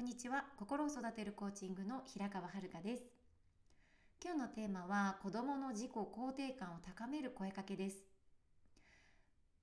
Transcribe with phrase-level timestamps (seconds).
[0.00, 3.02] こんにちは心を育てるコーチングの平川遥です
[4.24, 7.96] 今日のテーマは子供の自己肯定感を高める声かけです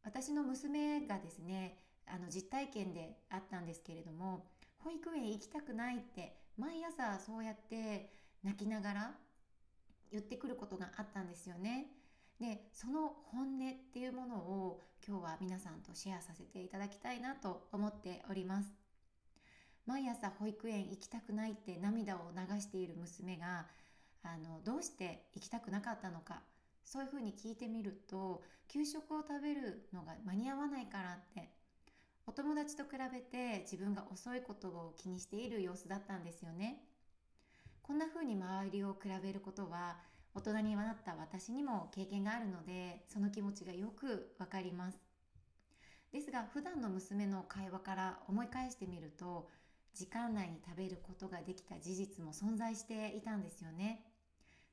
[0.04, 4.46] 私の娘がですねあの実体験であったんですけれども
[4.78, 8.12] 保育園行きたくないって毎朝そうやって
[8.44, 9.12] 泣きながら
[10.12, 11.88] 言ってくることがあったんですよね。
[12.40, 18.87] でその本音っていうものを今日は皆さんとシェアさせていただきたいなと思っております。
[19.88, 23.66] 毎朝保育園行きたくないって涙を流している娘が
[24.22, 26.42] あのどうして行きたくなかったのか
[26.84, 31.50] そういうふうに聞いてみると給食を食べるのが間に合わないからって
[32.26, 36.84] お友達と比べて自分が遅いことを気にしている様子だったんですよね。
[37.82, 39.96] こんな風に周りを比べることは
[40.36, 45.00] 大人になった私にも経験があるのでその気持ちがよくわかります。
[46.12, 49.48] ですが普段の娘の会話から思い返してみると
[49.98, 54.06] 時間内に食べることができた事実も存在していたんですよね。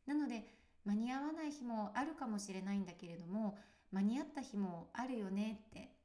[0.07, 0.47] なので
[0.85, 3.57] 間に合わない日もあるかもしれないんだけれども
[3.91, 5.97] 間に合った日もあるよねって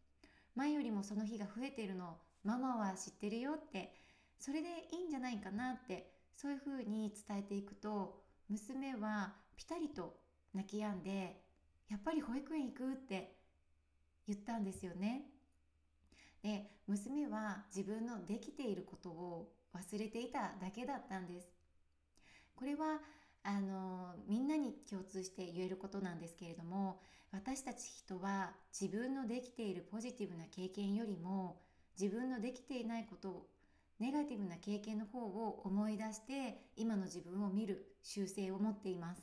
[0.56, 3.94] 前よりもその日が増えてるのママは知ってるよって
[4.38, 10.16] それでいいんじゃないかなってそういうふうに伝えていくと娘はピタリと
[10.54, 11.42] 泣き止んで
[11.90, 13.36] やっぱり保育園行くって
[14.28, 15.26] 言ったんですよね。
[16.44, 21.52] で娘は自分のできていることを忘れていただけだったんです。
[22.56, 23.00] これは
[23.44, 27.00] あのみんなに共通して言えることなんですけれども
[27.32, 31.62] 私たち人は自分のできているポジティブな経験よりも
[32.00, 33.48] 自分のできていないことを
[34.00, 39.22] ネガティブな経験の方を思い出して今の自分を見る習性を持っています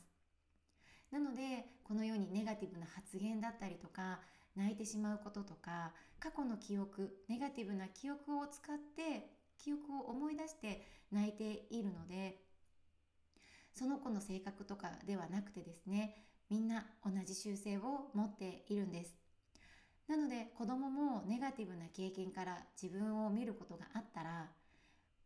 [1.11, 4.19] なのでこのようにネガティブな発言だったりとか
[4.57, 12.41] 泣いてしまうこととか過去の記憶ネガティブな記憶を使って記憶を思い出して泣いているので
[13.73, 19.17] その子の性格とかではなくてですねみんな同じ習性を持っているんです。
[20.07, 24.47] なので子供もネガティブな経験から自分を見ることがあったら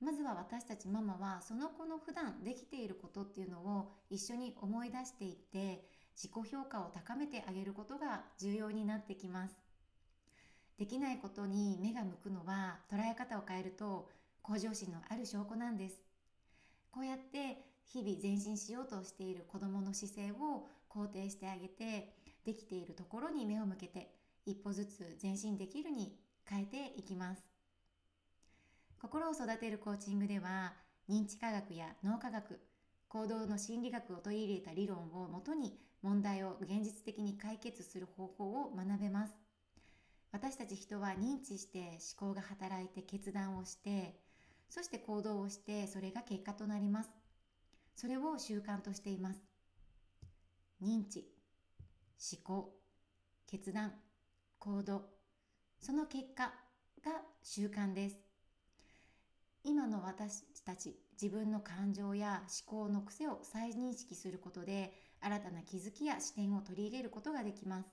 [0.01, 5.85] まずは私たちママはその子の普段できていることっていうのを一緒に思い出していって
[6.15, 9.55] 自己評価を高めてあげることが重要になってきます。
[10.77, 14.09] できないことに目が向くのは捉え方を変えると
[14.41, 16.01] 向上心のある証拠なんです。
[16.91, 22.13] こうやって日々前進しようとしている子供の姿勢を肯定してあげて
[22.45, 24.11] できているところに目を向けて
[24.45, 27.43] 一歩ずつ前進できるに変えていきます。
[28.99, 30.73] 心を育てるコーチングでは
[31.09, 32.59] 認知科学や脳科学
[33.07, 39.33] 行動の心理学を取り入れた理論をもとに問題を現実的に解決する方法を学べます
[40.31, 44.15] 私たち人は認知して思考が働いて決断をして
[44.71, 47.09] そして行動をしてそれが結果となります。
[47.93, 49.39] それを習慣としています。
[50.81, 51.27] 認知、
[52.33, 52.73] 思考、
[53.47, 53.91] 決断、
[54.59, 55.09] 行動、
[55.81, 56.53] その結果
[57.03, 58.23] が習慣です。
[59.65, 67.89] 今の私たち自分の感情や思考の癖を再認識することで新たな気づきや視点を取り入れることができます。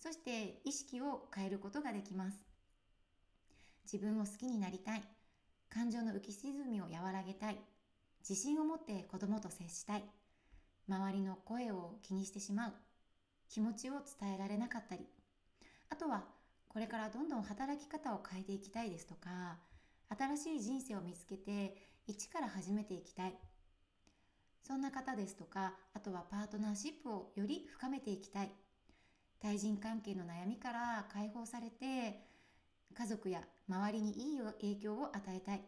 [0.00, 2.36] そして意識を変えることができます。
[3.84, 5.02] 自分を好きになりたい。
[5.68, 7.58] 感情の浮き沈みを和らげたい。
[8.28, 10.04] 自信を持って子供と接したい。
[10.88, 12.72] 周りの声を気にしてしまう。
[13.48, 15.06] 気持ちを伝えられなかったり。
[15.90, 16.24] あとは、
[16.68, 19.58] これからどんどん働き方を変えていきたいですとか、
[20.08, 21.76] 新しい人生を見つけて
[22.06, 23.34] 一から始めていきたい。
[24.62, 28.50] そんな方ですとか、あとはパートナーシップをより深めていきたい。
[29.40, 32.24] 対人関係の悩みから解放されて、
[32.94, 35.62] 家族や周りにいい影響を与えたい。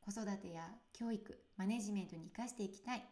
[0.00, 3.04] 子育てや教育、マネジメントに活かしていきたい。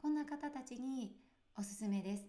[0.00, 1.16] こんな方たちに
[1.56, 2.24] おすすめです。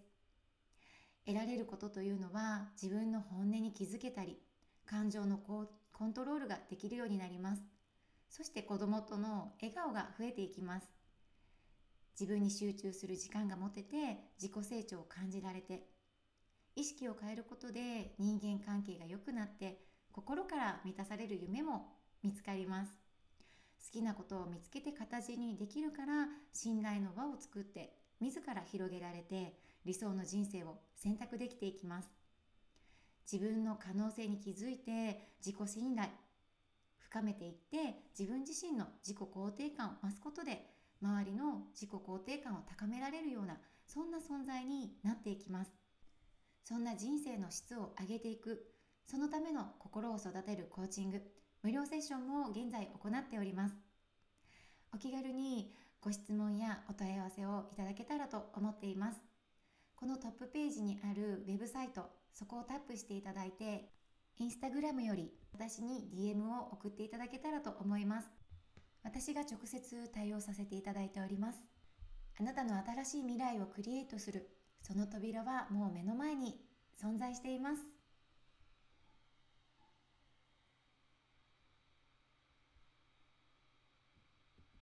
[1.26, 4.38] 得られることというのは自分の本音に気づけたり、
[4.86, 5.68] 感情のコ
[6.04, 7.62] ントロールができるようになります。
[8.28, 10.93] そして子供との笑顔が増えていきます。
[12.18, 13.96] 自分に集中する時間が持てて
[14.40, 15.82] 自己成長を感じられて
[16.76, 19.80] 意識を変えることで人間関係が良くなって
[20.12, 21.88] 心から満たされる夢も
[22.22, 22.92] 見つかります。
[23.84, 32.10] 好きなことを見つけて形にできるから信頼の輪を作って自ら広げられて理想の人生を選択できていきます。
[33.30, 36.08] 自分の可能性に気づいて自己信頼
[36.98, 40.73] 深めていって自分自身の自己肯定感を増すことで
[41.04, 45.70] 周りの自己肯定感を高められるようなそんな存在になっていきます。
[46.64, 48.72] そんな人生の質を上げていく
[49.06, 51.20] そのための心を育てるコーチング、
[51.62, 53.76] 無料セッションも現在行っております。
[54.94, 59.20] お気軽にご質問やお問い合わせをいただけたらと思っています。
[59.94, 63.90] このトップページにあるウェブサイトそこをタップしていただいて
[64.38, 68.43] インスタグラムより私に DM を送っていただけたらと思います。
[69.04, 71.58] 私が直接対応させていただいております。
[72.40, 74.48] あなたの新しい未来をクリエイトする。
[74.82, 76.58] その扉はもう目の前に
[77.00, 77.82] 存在しています。